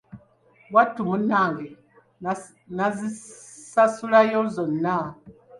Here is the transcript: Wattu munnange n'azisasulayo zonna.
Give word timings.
Wattu 0.73 1.01
munnange 1.07 1.67
n'azisasulayo 2.75 4.41
zonna. 4.55 4.97